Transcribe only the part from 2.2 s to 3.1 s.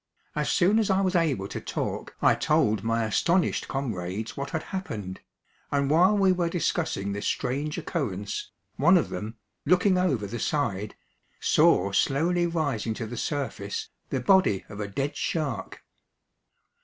I told my